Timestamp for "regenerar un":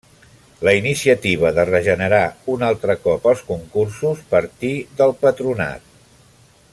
1.69-2.65